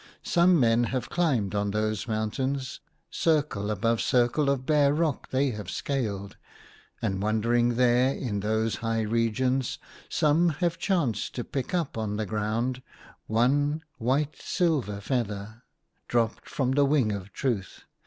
[0.23, 2.79] "Some men have climbed on those mountains;
[3.11, 6.37] circle above circle of bare rock they have scaled;
[7.03, 9.77] and, wandering there, in those high regions,
[10.09, 12.81] some have chanced to pick up on the ground,
[13.27, 15.61] one white, silver feather
[16.07, 17.83] dropped from the wing of Truth.